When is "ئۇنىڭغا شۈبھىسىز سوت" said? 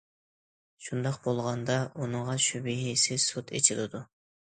2.05-3.55